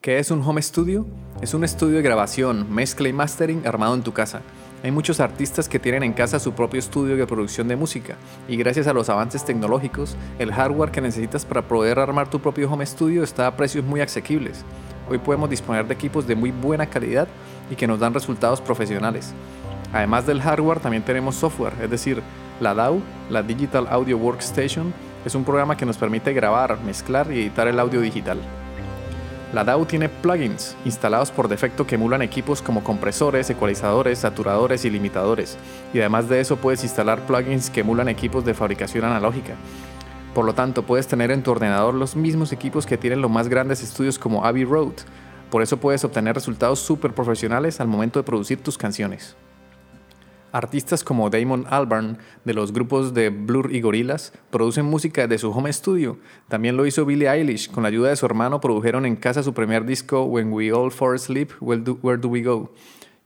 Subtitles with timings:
[0.00, 1.06] ¿Qué es un home studio?
[1.42, 4.42] Es un estudio de grabación, mezcla y mastering armado en tu casa.
[4.84, 8.14] Hay muchos artistas que tienen en casa su propio estudio de producción de música
[8.46, 12.70] y gracias a los avances tecnológicos, el hardware que necesitas para poder armar tu propio
[12.70, 14.64] home studio está a precios muy asequibles.
[15.10, 17.26] Hoy podemos disponer de equipos de muy buena calidad
[17.68, 19.32] y que nos dan resultados profesionales.
[19.92, 22.22] Además del hardware también tenemos software, es decir,
[22.60, 27.40] la DAW, la Digital Audio Workstation, es un programa que nos permite grabar, mezclar y
[27.40, 28.38] editar el audio digital.
[29.54, 34.90] La DAW tiene plugins instalados por defecto que emulan equipos como compresores, ecualizadores, saturadores y
[34.90, 35.56] limitadores,
[35.94, 39.54] y además de eso puedes instalar plugins que emulan equipos de fabricación analógica.
[40.34, 43.48] Por lo tanto, puedes tener en tu ordenador los mismos equipos que tienen los más
[43.48, 44.92] grandes estudios como Abbey Road.
[45.50, 49.34] Por eso puedes obtener resultados súper profesionales al momento de producir tus canciones.
[50.52, 55.50] Artistas como Damon Albarn de los grupos de Blur y Gorillaz producen música de su
[55.50, 56.18] home studio.
[56.48, 57.70] También lo hizo Billie Eilish.
[57.70, 60.90] Con la ayuda de su hermano produjeron en casa su primer disco When We All
[60.90, 62.72] Fall Asleep, Where Do, We Go?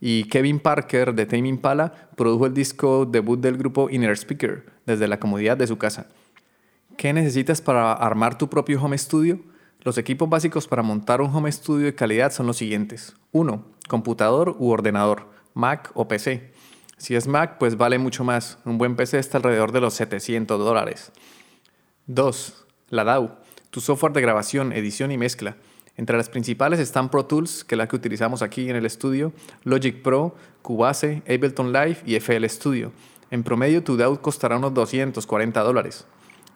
[0.00, 5.06] Y Kevin Parker de Tame Impala produjo el disco debut del grupo Inner Speaker desde
[5.06, 6.08] la comodidad de su casa.
[6.96, 9.38] ¿Qué necesitas para armar tu propio home studio?
[9.80, 13.16] Los equipos básicos para montar un home studio de calidad son los siguientes.
[13.32, 13.64] 1.
[13.88, 16.51] Computador u ordenador, Mac o PC.
[17.02, 18.58] Si es Mac, pues vale mucho más.
[18.64, 21.10] Un buen PC está alrededor de los 700 dólares.
[22.06, 22.64] 2.
[22.90, 23.38] La DAW,
[23.70, 25.56] tu software de grabación, edición y mezcla.
[25.96, 29.32] Entre las principales están Pro Tools, que es la que utilizamos aquí en el estudio,
[29.64, 32.92] Logic Pro, Cubase, Ableton Live y FL Studio.
[33.32, 36.06] En promedio, tu DAW costará unos 240 dólares.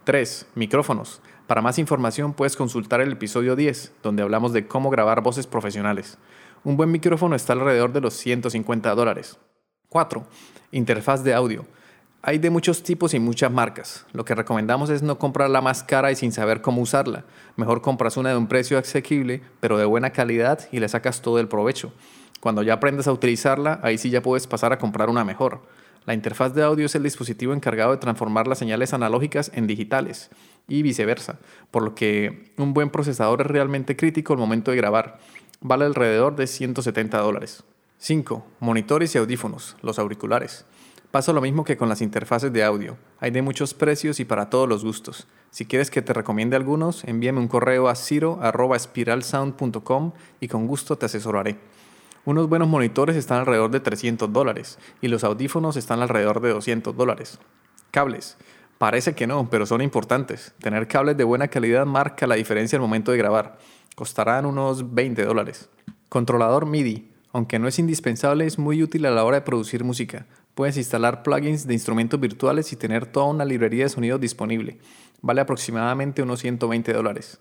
[0.04, 0.46] 3.
[0.54, 1.20] Micrófonos.
[1.48, 6.18] Para más información puedes consultar el episodio 10, donde hablamos de cómo grabar voces profesionales.
[6.62, 9.40] Un buen micrófono está alrededor de los 150 dólares.
[9.96, 10.26] 4.
[10.72, 11.64] Interfaz de audio.
[12.20, 14.04] Hay de muchos tipos y muchas marcas.
[14.12, 17.24] Lo que recomendamos es no comprar la más cara y sin saber cómo usarla.
[17.56, 21.40] Mejor compras una de un precio asequible, pero de buena calidad y le sacas todo
[21.40, 21.94] el provecho.
[22.40, 25.62] Cuando ya aprendas a utilizarla, ahí sí ya puedes pasar a comprar una mejor.
[26.04, 30.28] La interfaz de audio es el dispositivo encargado de transformar las señales analógicas en digitales
[30.68, 31.38] y viceversa,
[31.70, 35.20] por lo que un buen procesador es realmente crítico al momento de grabar.
[35.62, 37.64] Vale alrededor de 170 dólares.
[37.98, 38.46] 5.
[38.60, 40.64] Monitores y audífonos, los auriculares.
[41.10, 42.98] Pasa lo mismo que con las interfaces de audio.
[43.20, 45.26] Hay de muchos precios y para todos los gustos.
[45.50, 51.06] Si quieres que te recomiende algunos, envíame un correo a ciro.spiralsound.com y con gusto te
[51.06, 51.56] asesoraré.
[52.26, 56.94] Unos buenos monitores están alrededor de 300 dólares y los audífonos están alrededor de 200
[56.94, 57.38] dólares.
[57.92, 58.36] Cables.
[58.76, 60.52] Parece que no, pero son importantes.
[60.60, 63.56] Tener cables de buena calidad marca la diferencia al momento de grabar.
[63.94, 65.70] Costarán unos 20 dólares.
[66.10, 70.24] Controlador MIDI aunque no es indispensable, es muy útil a la hora de producir música.
[70.54, 74.78] Puedes instalar plugins de instrumentos virtuales y tener toda una librería de sonido disponible.
[75.20, 77.38] Vale aproximadamente unos 120 dólares.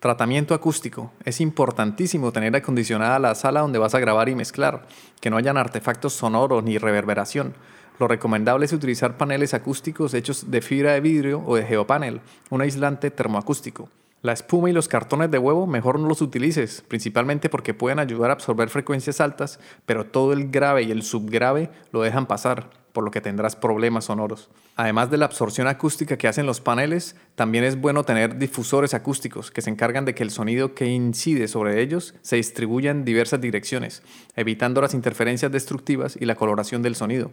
[0.00, 1.12] Tratamiento acústico.
[1.26, 4.86] Es importantísimo tener acondicionada la sala donde vas a grabar y mezclar,
[5.20, 7.52] que no hayan artefactos sonoros ni reverberación.
[8.00, 12.62] Lo recomendable es utilizar paneles acústicos hechos de fibra de vidrio o de geopanel, un
[12.62, 13.90] aislante termoacústico.
[14.24, 18.30] La espuma y los cartones de huevo mejor no los utilices, principalmente porque pueden ayudar
[18.30, 23.04] a absorber frecuencias altas, pero todo el grave y el subgrave lo dejan pasar, por
[23.04, 24.48] lo que tendrás problemas sonoros.
[24.76, 29.50] Además de la absorción acústica que hacen los paneles, también es bueno tener difusores acústicos
[29.50, 33.42] que se encargan de que el sonido que incide sobre ellos se distribuya en diversas
[33.42, 34.02] direcciones,
[34.36, 37.30] evitando las interferencias destructivas y la coloración del sonido.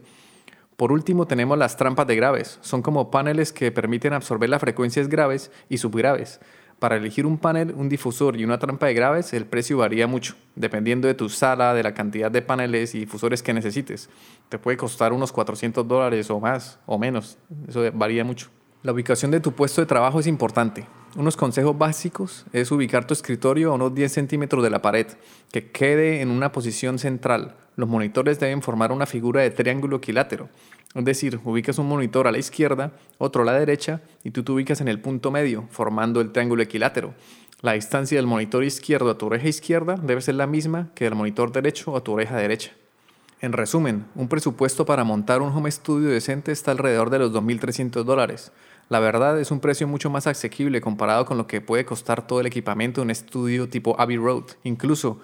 [0.75, 2.57] Por último tenemos las trampas de graves.
[2.61, 6.41] Son como paneles que permiten absorber las frecuencias graves y subgraves
[6.81, 10.33] para elegir un panel, un difusor y una trampa de graves, el precio varía mucho,
[10.55, 14.09] dependiendo de tu sala, de la cantidad de paneles y difusores que necesites.
[14.49, 17.37] Te puede costar unos 400 dólares o más, o menos.
[17.67, 18.49] Eso varía mucho.
[18.81, 20.87] La ubicación de tu puesto de trabajo es importante.
[21.15, 25.05] Unos consejos básicos es ubicar tu escritorio a unos 10 centímetros de la pared,
[25.51, 27.57] que quede en una posición central.
[27.81, 30.49] Los monitores deben formar una figura de triángulo equilátero.
[30.93, 34.51] Es decir, ubicas un monitor a la izquierda, otro a la derecha y tú te
[34.51, 37.15] ubicas en el punto medio, formando el triángulo equilátero.
[37.61, 41.15] La distancia del monitor izquierdo a tu oreja izquierda debe ser la misma que del
[41.15, 42.69] monitor derecho a tu oreja derecha.
[43.39, 48.03] En resumen, un presupuesto para montar un home studio decente está alrededor de los 2.300
[48.03, 48.51] dólares.
[48.89, 52.41] La verdad es un precio mucho más asequible comparado con lo que puede costar todo
[52.41, 54.43] el equipamiento de un estudio tipo Abbey Road.
[54.65, 55.19] Incluso,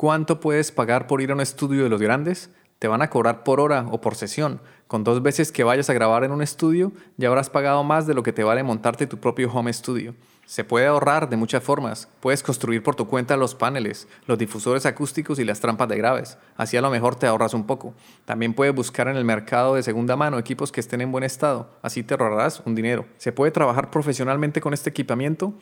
[0.00, 2.48] ¿cuánto puedes pagar por ir a un estudio de los grandes?
[2.78, 4.62] Te van a cobrar por hora o por sesión.
[4.86, 8.14] Con dos veces que vayas a grabar en un estudio, ya habrás pagado más de
[8.14, 10.14] lo que te vale montarte tu propio home studio.
[10.46, 12.08] Se puede ahorrar de muchas formas.
[12.20, 16.38] Puedes construir por tu cuenta los paneles, los difusores acústicos y las trampas de graves.
[16.56, 17.92] Así a lo mejor te ahorras un poco.
[18.24, 21.68] También puedes buscar en el mercado de segunda mano equipos que estén en buen estado.
[21.82, 23.04] Así te ahorrarás un dinero.
[23.18, 25.52] ¿Se puede trabajar profesionalmente con este equipamiento?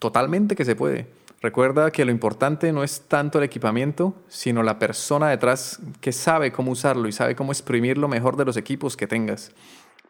[0.00, 1.06] Totalmente que se puede.
[1.42, 6.50] Recuerda que lo importante no es tanto el equipamiento, sino la persona detrás que sabe
[6.50, 9.52] cómo usarlo y sabe cómo exprimir lo mejor de los equipos que tengas.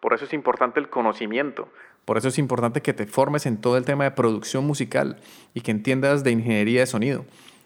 [0.00, 1.68] Por eso es importante el conocimiento.
[2.04, 5.16] Por eso es importante que te formes en todo el tema de producción musical
[5.52, 7.24] y que entiendas de ingeniería de sonido.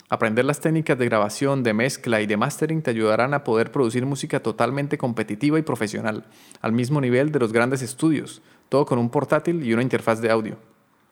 [0.08, 4.06] Aprender las técnicas de grabación, de mezcla y de mastering te ayudarán a poder producir
[4.06, 6.24] música totalmente competitiva y profesional,
[6.62, 10.30] al mismo nivel de los grandes estudios, todo con un portátil y una interfaz de
[10.30, 10.69] audio.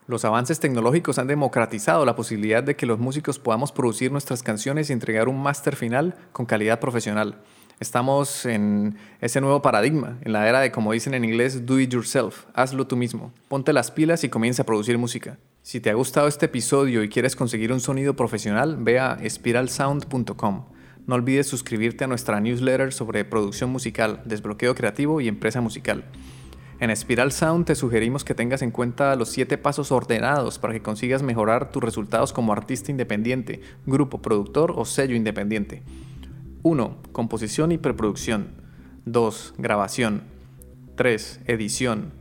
[0.08, 4.88] Los avances tecnológicos han democratizado la posibilidad de que los músicos podamos producir nuestras canciones
[4.88, 7.42] y entregar un máster final con calidad profesional.
[7.78, 11.92] Estamos en ese nuevo paradigma, en la era de, como dicen en inglés, do it
[11.92, 13.34] yourself, hazlo tú mismo.
[13.48, 15.36] Ponte las pilas y comienza a producir música.
[15.60, 20.64] Si te ha gustado este episodio y quieres conseguir un sonido profesional, ve a spiralsound.com.
[21.06, 26.04] No olvides suscribirte a nuestra newsletter sobre producción musical, desbloqueo creativo y empresa musical.
[26.80, 30.82] En Spiral Sound te sugerimos que tengas en cuenta los 7 pasos ordenados para que
[30.82, 35.82] consigas mejorar tus resultados como artista independiente, grupo, productor o sello independiente.
[36.62, 36.96] 1.
[37.10, 38.48] Composición y preproducción.
[39.06, 39.54] 2.
[39.58, 40.22] Grabación.
[40.94, 41.40] 3.
[41.46, 42.12] Edición.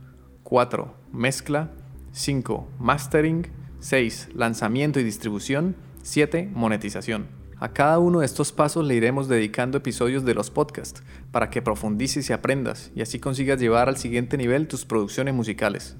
[0.42, 0.92] 4.
[1.12, 1.70] Mezcla.
[2.10, 2.68] 5.
[2.80, 3.46] Mastering.
[3.78, 4.30] 6.
[4.34, 5.76] Lanzamiento y distribución.
[6.02, 6.50] 7.
[6.52, 7.28] Monetización.
[7.60, 11.02] A cada uno de estos pasos le iremos dedicando episodios de los podcasts
[11.32, 15.96] para que profundices y aprendas y así consigas llevar al siguiente nivel tus producciones musicales.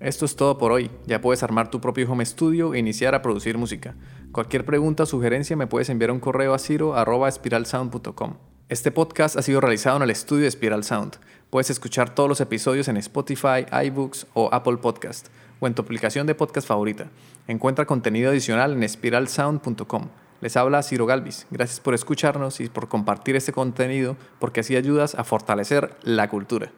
[0.00, 0.90] Esto es todo por hoy.
[1.06, 3.94] Ya puedes armar tu propio home studio e iniciar a producir música.
[4.32, 8.34] Cualquier pregunta o sugerencia me puedes enviar un correo a ciro.espiralsound.com.
[8.68, 11.16] Este podcast ha sido realizado en el estudio de Spiral Sound.
[11.50, 15.28] Puedes escuchar todos los episodios en Spotify, iBooks o Apple Podcast
[15.60, 17.08] o en tu aplicación de podcast favorita.
[17.48, 20.08] Encuentra contenido adicional en spiralsound.com.
[20.40, 21.46] Les habla Ciro Galvis.
[21.50, 26.70] Gracias por escucharnos y por compartir este contenido porque así ayudas a fortalecer la cultura.